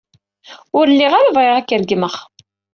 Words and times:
Ur 0.77 0.85
lliɣ 0.93 1.13
ara 1.15 1.35
bɣiɣ 1.35 1.55
ad 1.57 1.65
k-regmeɣ. 1.67 2.15